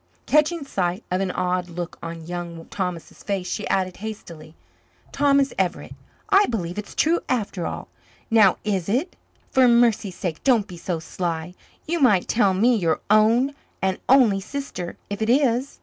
Catching 0.25 0.65
sight 0.65 1.03
of 1.11 1.21
an 1.21 1.29
odd 1.29 1.69
look 1.69 1.99
on 2.01 2.25
Young 2.25 2.65
Thomas's 2.71 3.21
face, 3.21 3.47
she 3.47 3.67
added 3.67 3.97
hastily, 3.97 4.55
"Thomas 5.11 5.53
Everett, 5.59 5.93
I 6.29 6.47
believe 6.47 6.79
it's 6.79 6.95
true 6.95 7.19
after 7.29 7.67
all. 7.67 7.87
Now, 8.31 8.57
is 8.63 8.89
it? 8.89 9.15
For 9.51 9.67
mercy's 9.67 10.15
sake 10.15 10.43
don't 10.43 10.65
be 10.67 10.75
so 10.77 10.97
sly. 10.97 11.53
You 11.85 11.99
might 11.99 12.27
tell 12.27 12.55
me, 12.55 12.73
your 12.75 12.99
own 13.11 13.53
and 13.79 13.99
only 14.09 14.39
sister, 14.41 14.97
if 15.11 15.21
it 15.21 15.29
is." 15.29 15.77